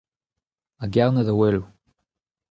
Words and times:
A 0.83 0.85
Gerne 0.95 1.23
da 1.27 1.33
Oueloù. 1.37 1.63